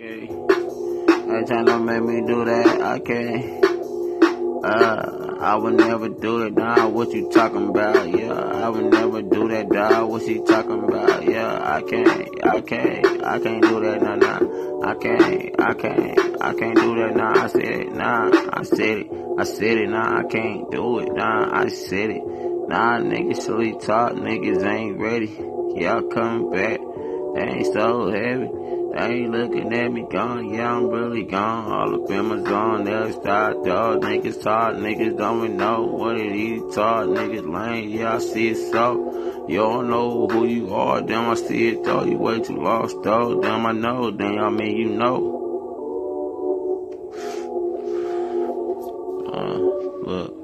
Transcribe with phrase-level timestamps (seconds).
[0.00, 0.28] Okay.
[0.28, 3.64] Every time don't make me do that, I can't.
[4.64, 8.08] Uh, I would never do it, nah, what you talking about?
[8.16, 11.24] Yeah, I would never do that, dog, what you talking about?
[11.24, 14.88] Yeah, I can't, I can't, I can't do that, nah, nah.
[14.88, 18.98] I can't, I can't, I can't do that, nah, I said it, nah, I said
[18.98, 22.22] it, I said it, nah, I can't do it, nah, I said it.
[22.24, 25.26] Nah, niggas sleep talk, niggas ain't ready.
[25.74, 26.78] Y'all coming back,
[27.34, 28.77] they ain't so heavy.
[28.98, 31.70] They ain't looking at me gone, yeah, I'm really gone.
[31.70, 34.02] All up in my zone, they'll start, dog.
[34.02, 36.74] Niggas talk, niggas don't even know what it is.
[36.74, 39.46] Talk, niggas lame, yeah, I see it so.
[39.48, 42.02] You don't know who you are, damn, I see it though.
[42.02, 45.36] You way too lost though, damn, I know, damn, I mean, you know.
[49.32, 49.58] Uh,
[50.10, 50.34] look,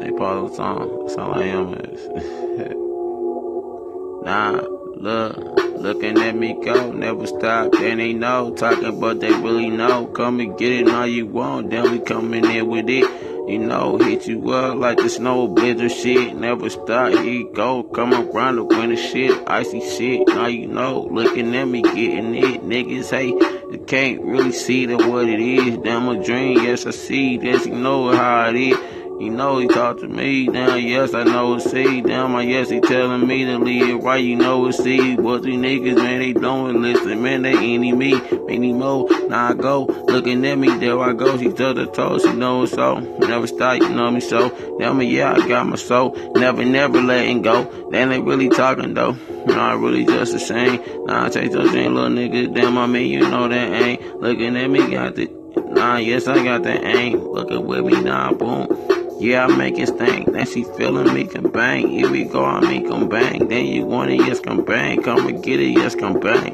[0.00, 0.16] St.
[0.16, 2.06] Paul song, that's all I am is.
[4.24, 5.58] nah, look.
[5.78, 8.52] Looking at me go, never stop, and they know.
[8.52, 10.06] Talking, but they really know.
[10.06, 13.48] Come and get it all you want, then we come in with it.
[13.48, 16.34] You know, hit you up like the snow blizzard shit.
[16.34, 17.84] Never stop, here you go.
[17.84, 20.26] Come around the winter shit, icy shit.
[20.26, 22.62] Now you know, looking at me getting it.
[22.64, 25.78] Niggas, hey, you can't really see that what it is.
[25.78, 27.38] Damn a dream, yes I see.
[27.38, 28.76] This you know how it is.
[29.20, 32.70] You know he talk to me, damn yes I know it's C, damn I yes
[32.70, 34.04] he telling me to leave.
[34.04, 35.16] Right, you know it's C.
[35.16, 39.54] What these niggas man they doing, listen man they any me, any more, now I
[39.54, 43.00] go, looking at me, there I go, she touch the toe, she know it's so,
[43.00, 47.42] never stop, you know me so, damn yeah I got my soul, never never letting
[47.42, 49.16] go, they ain't really talking though,
[49.46, 52.86] nah I really just the same, nah I take those ain't little niggas, damn I
[52.86, 56.84] mean you know that ain't, looking at me got the, nah yes I got that
[56.84, 58.97] aim, looking with me, nah boom.
[59.20, 60.32] Yeah, I make it stink.
[60.32, 61.88] Then she feeling me can bang.
[61.88, 63.48] Here we go, I make them bang.
[63.48, 65.02] Then you want it, yes, come bang.
[65.02, 66.52] Come and get it, yes, come bang.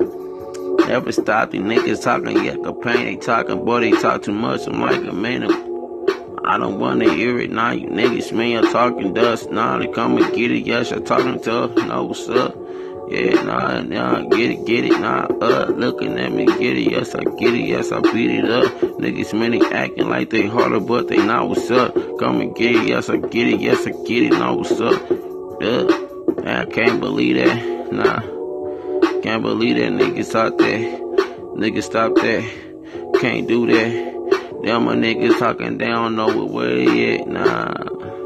[0.78, 3.04] Never stop, these niggas talking, yeah, complain.
[3.04, 4.66] They talking, boy, they talk too much.
[4.66, 5.44] I'm like a man.
[6.46, 7.72] I don't wanna hear it now.
[7.72, 9.50] You niggas, man, you're talking dust.
[9.50, 11.74] Nah, they come and get it, yes, you're talking tough.
[11.76, 12.56] Know what's up?
[13.06, 17.14] Yeah, nah, nah, get it, get it, nah, uh, looking at me, get it, yes,
[17.14, 18.64] I get it, yes, I beat it up.
[18.98, 21.94] Niggas, many acting like they harder, but they not what's up.
[22.18, 25.08] Come and get it, yes, I get it, yes, I get it, know what's up.
[25.60, 28.20] Duh, I can't believe that, nah,
[29.20, 30.98] can't believe that niggas out there.
[31.56, 34.62] Niggas stop that, can't do that.
[34.64, 38.23] Them my niggas talking, they don't know what they at, nah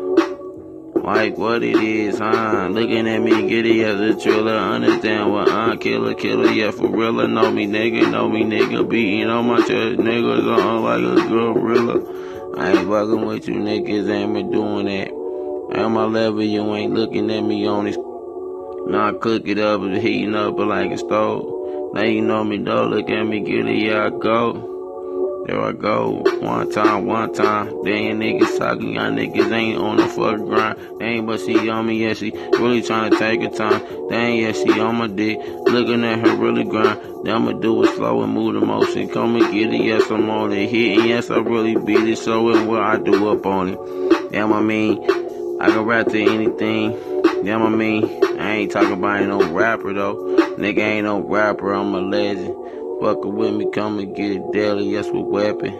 [1.08, 2.68] like what it is, huh?
[2.70, 7.26] Looking at me, giddy as a thriller, understand what I'm killer, killer, yeah, for real,
[7.26, 12.58] know me, nigga, know me, nigga, beating on my chest, niggas on like a gorilla.
[12.58, 15.78] I ain't fucking with you niggas, ain't been doing that.
[15.78, 17.96] At my level, you ain't looking at me on this.
[17.96, 21.94] Now I cook it up, heating up but like a stove.
[21.94, 24.77] Now you know me, though, look at me, giddy, yeah, I go.
[25.48, 26.22] There I go.
[26.40, 27.82] One time, one time.
[27.82, 28.96] They ain't niggas talking.
[28.96, 30.78] Y'all niggas ain't on the fucking grind.
[31.00, 32.04] They ain't but she on me.
[32.04, 33.80] Yeah, she really trying to take her time.
[34.10, 35.38] They ain't, yeah, she on my dick.
[35.64, 37.00] Looking at her really grind.
[37.24, 39.08] Then I'ma do it slow and move the motion.
[39.08, 39.82] Come and get it.
[39.82, 40.68] Yes, I'm on it.
[40.68, 42.18] Hit and yes, I really beat it.
[42.18, 44.30] So and what I do up on it.
[44.32, 45.02] Damn, I mean,
[45.62, 47.22] I can rap to anything.
[47.42, 48.04] Damn, I mean,
[48.38, 50.36] I ain't talking about no rapper though.
[50.58, 51.72] Nigga ain't no rapper.
[51.72, 52.54] I'm a legend.
[53.00, 55.72] Fuckin' with me, come and get it daily, yes, with weapon.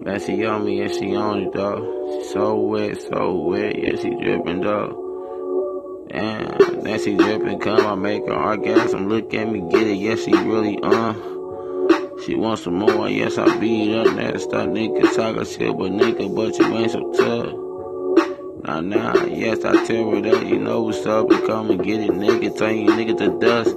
[0.00, 1.84] Man, she on me, yes, she on it, dog.
[2.10, 4.96] She so wet, so wet, yes, she drippin', dog.
[6.08, 10.24] Damn, then she drippin', come, I make her orgasm, look at me, get it, yes,
[10.24, 10.78] she really.
[10.82, 11.12] Uh.
[12.24, 16.34] She wants some more, yes, I beat up, now stop nigga talking shit, but nigga,
[16.34, 18.64] but you ain't so tough.
[18.64, 22.00] Nah, nah, yes, I tell her that, you know what's up, and come and get
[22.00, 23.76] it, nigga, turn you nigga to dust.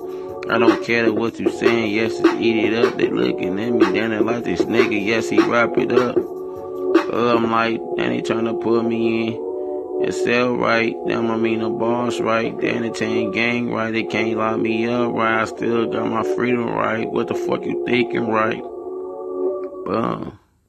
[0.52, 2.98] I don't care what you saying, yes, it's eat it up.
[2.98, 6.18] They looking at me, they like this nigga, yes, he wrap it up.
[6.18, 10.94] Uh, I'm like, then they trying to put me in and sell right.
[11.08, 12.60] Damn, I mean the boss right.
[12.60, 13.92] The entertain gang right.
[13.92, 15.42] They can't lock me up right.
[15.42, 17.10] I still got my freedom right.
[17.10, 18.62] What the fuck you thinking right?
[19.86, 20.41] Boom.